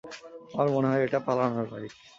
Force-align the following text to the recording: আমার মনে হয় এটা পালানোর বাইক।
আমার 0.53 0.67
মনে 0.75 0.87
হয় 0.87 1.03
এটা 1.03 1.19
পালানোর 1.27 1.67
বাইক। 1.71 1.91